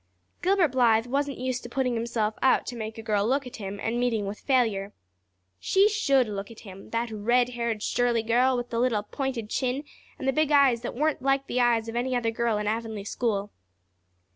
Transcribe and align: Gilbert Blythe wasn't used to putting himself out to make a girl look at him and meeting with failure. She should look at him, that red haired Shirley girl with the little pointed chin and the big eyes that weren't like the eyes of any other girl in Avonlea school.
Gilbert 0.41 0.69
Blythe 0.69 1.05
wasn't 1.05 1.37
used 1.37 1.61
to 1.61 1.69
putting 1.69 1.93
himself 1.93 2.33
out 2.41 2.65
to 2.65 2.75
make 2.75 2.97
a 2.97 3.03
girl 3.03 3.27
look 3.27 3.45
at 3.45 3.57
him 3.57 3.79
and 3.79 3.99
meeting 3.99 4.25
with 4.25 4.39
failure. 4.39 4.93
She 5.59 5.87
should 5.87 6.27
look 6.27 6.49
at 6.49 6.61
him, 6.61 6.89
that 6.89 7.11
red 7.11 7.49
haired 7.49 7.83
Shirley 7.83 8.23
girl 8.23 8.57
with 8.57 8.71
the 8.71 8.79
little 8.79 9.03
pointed 9.03 9.47
chin 9.51 9.83
and 10.17 10.27
the 10.27 10.33
big 10.33 10.51
eyes 10.51 10.81
that 10.81 10.95
weren't 10.95 11.21
like 11.21 11.45
the 11.45 11.61
eyes 11.61 11.87
of 11.87 11.95
any 11.95 12.15
other 12.15 12.31
girl 12.31 12.57
in 12.57 12.65
Avonlea 12.65 13.03
school. 13.05 13.51